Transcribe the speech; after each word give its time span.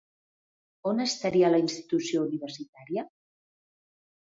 On 0.91 1.03
estaria 1.05 1.51
la 1.51 1.59
institució 1.65 2.25
universitària? 2.31 3.07